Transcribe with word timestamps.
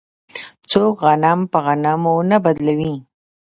څوک 0.69 0.95
غنم 1.07 1.39
په 1.51 1.57
غنمو 1.65 2.15
نه 2.29 2.37
بدلوي. 2.43 2.95